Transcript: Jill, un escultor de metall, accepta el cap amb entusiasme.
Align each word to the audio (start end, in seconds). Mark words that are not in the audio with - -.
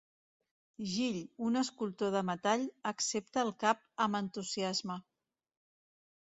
Jill, 0.93 1.19
un 1.47 1.59
escultor 1.61 2.11
de 2.15 2.23
metall, 2.29 2.63
accepta 2.93 3.45
el 3.47 3.53
cap 3.65 3.85
amb 4.07 4.21
entusiasme. 4.23 4.99